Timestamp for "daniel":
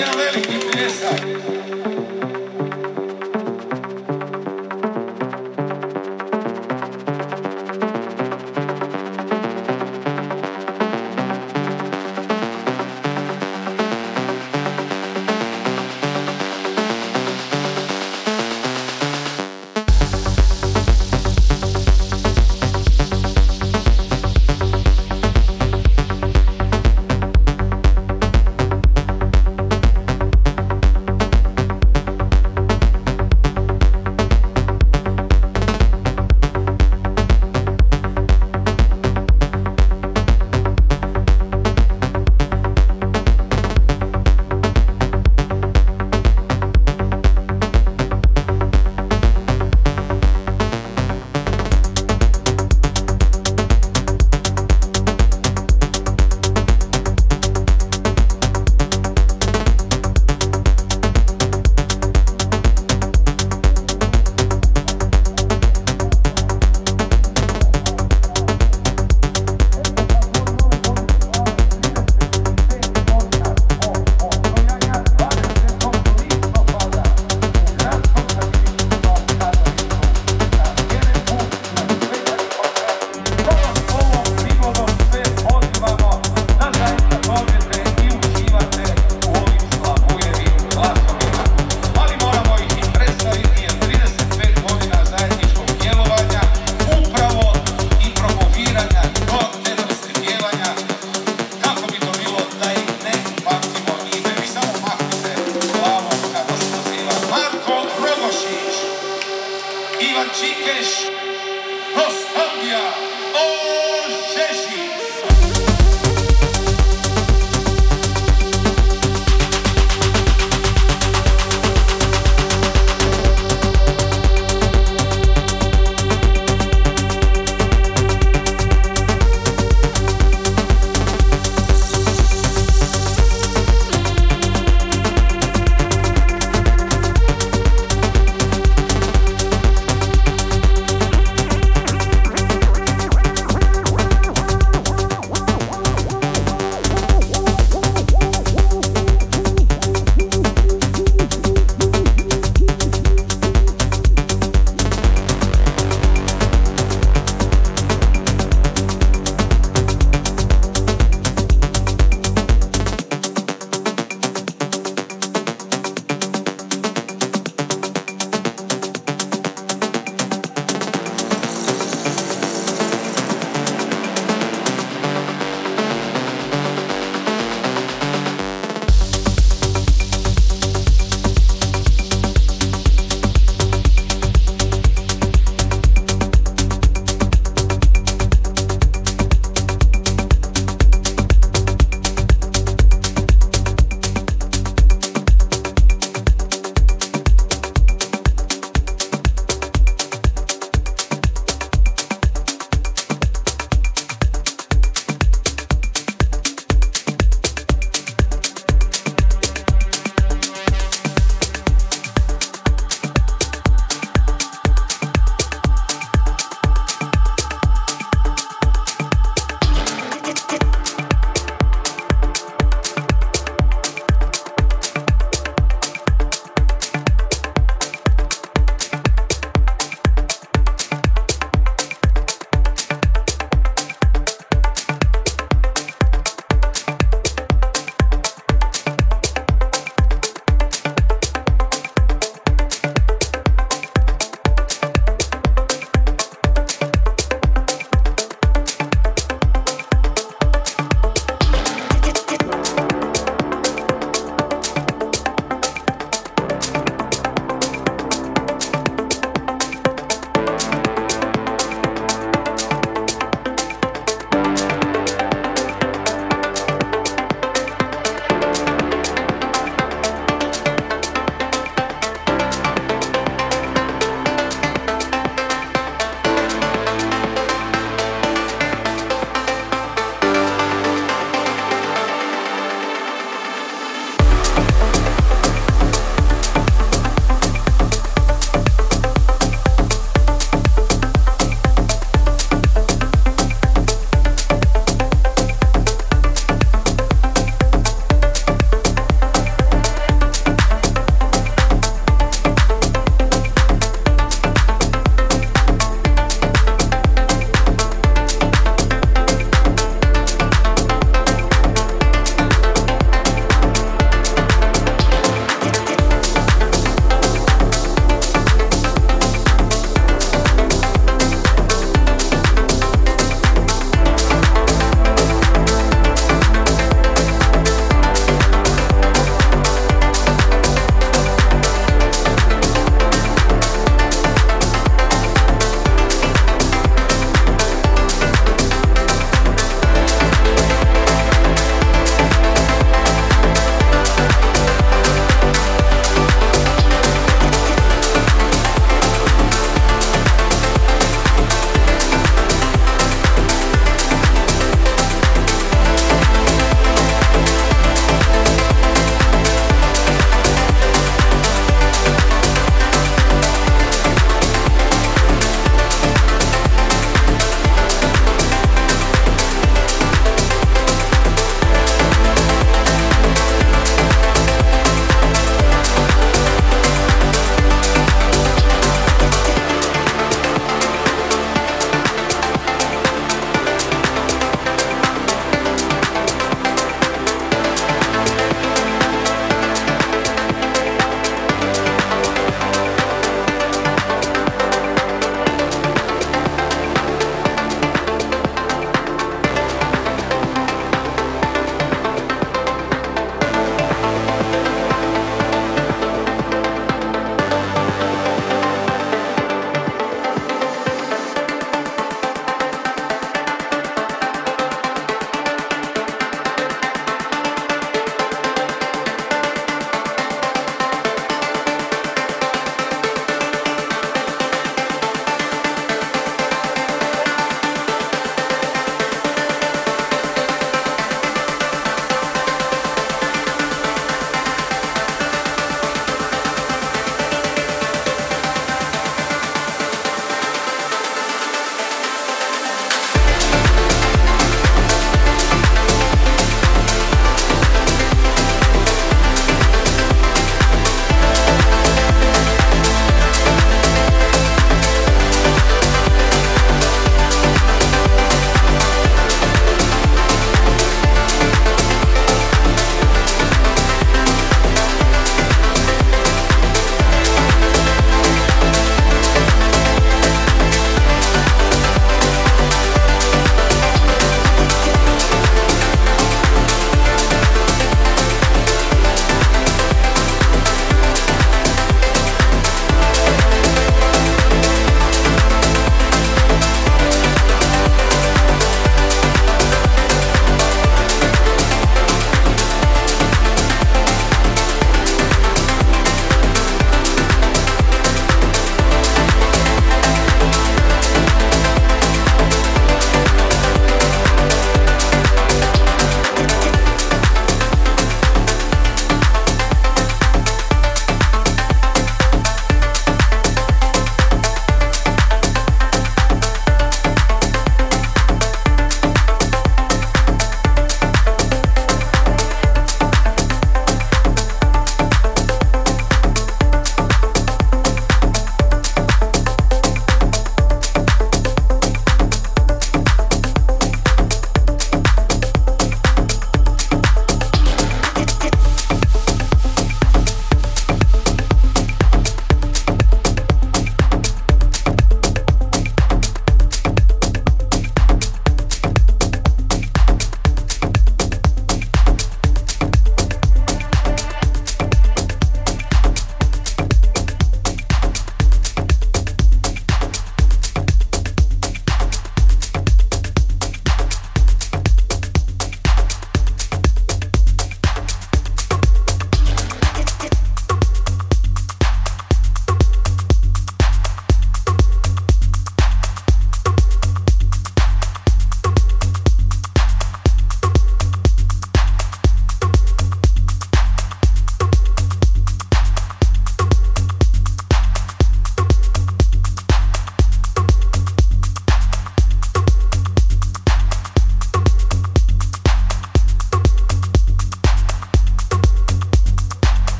0.00-0.20